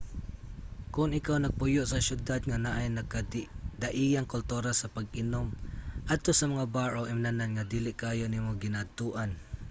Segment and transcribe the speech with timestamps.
[0.93, 5.47] kon ikaw nagpuyo sa syudad nga naay nagkadaiyang kultura sa pag-inom
[6.13, 9.31] adto sa mga bar o imnanan nga dili kaayo nimo ginaadtoan